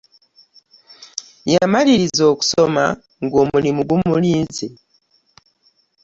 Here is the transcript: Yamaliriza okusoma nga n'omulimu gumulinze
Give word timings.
Yamaliriza 1.53 2.23
okusoma 2.33 2.83
nga 3.23 3.33
n'omulimu 3.39 3.81
gumulinze 3.89 4.67